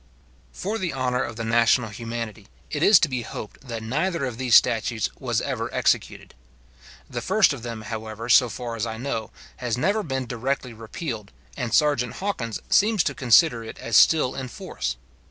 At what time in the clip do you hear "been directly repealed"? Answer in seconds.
10.01-11.31